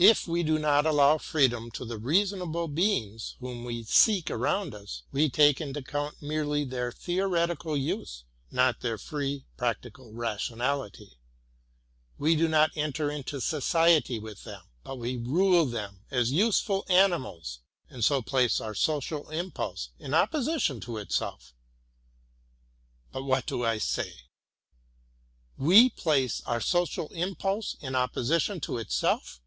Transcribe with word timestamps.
If 0.00 0.28
we 0.28 0.44
do 0.44 0.60
not 0.60 0.86
allow 0.86 1.18
freedom 1.18 1.72
to 1.72 1.84
the 1.84 1.98
reasonable 1.98 2.68
beings 2.68 3.34
whom 3.40 3.64
we 3.64 3.82
seek 3.82 4.30
around 4.30 4.72
us, 4.72 5.02
we 5.10 5.28
take 5.28 5.60
into 5.60 5.80
account 5.80 6.22
merely 6.22 6.62
their 6.64 6.92
theoretical 6.92 7.76
use, 7.76 8.22
not 8.52 8.78
their 8.80 8.96
free 8.96 9.44
practical 9.56 10.12
rationality; 10.12 11.18
we 12.16 12.36
do 12.36 12.46
not 12.46 12.70
enter 12.76 13.10
into 13.10 13.40
Society 13.40 14.20
with 14.20 14.44
them, 14.44 14.62
but 14.84 15.00
we 15.00 15.16
rule 15.16 15.66
them 15.66 16.04
as 16.12 16.30
useful 16.30 16.86
animals, 16.88 17.58
and 17.90 18.04
so 18.04 18.22
place 18.22 18.60
our 18.60 18.76
social 18.76 19.28
impulse 19.30 19.90
in 19.98 20.14
opposition 20.14 20.78
to 20.78 20.98
itself. 20.98 21.56
But 23.10 23.24
what 23.24 23.46
do 23.46 23.64
I 23.64 23.78
say'?— 23.78 24.14
we 25.68 25.90
place 25.90 26.40
our 26.46 26.60
social 26.60 27.08
impulse 27.08 27.74
in 27.80 27.96
opposition 27.96 28.60
to 28.60 28.78
itself? 28.78 29.40